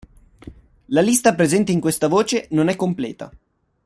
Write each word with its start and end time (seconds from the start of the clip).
La 0.87 1.01
lista 1.03 1.35
presente 1.37 1.71
in 1.71 1.79
questa 1.79 2.07
voce 2.07 2.47
non 2.53 2.69
è 2.69 2.75
completa. 2.75 3.31